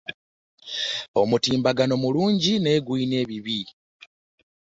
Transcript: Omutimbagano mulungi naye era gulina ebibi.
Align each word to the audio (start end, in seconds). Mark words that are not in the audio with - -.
Omutimbagano 1.21 1.93
mulungi 2.03 2.51
naye 2.59 2.77
era 2.79 2.85
gulina 2.85 3.15
ebibi. 3.23 3.59